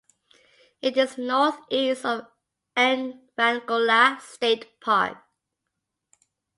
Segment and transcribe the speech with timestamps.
[0.81, 2.25] It is northeast of
[2.75, 5.19] Evangola State Park.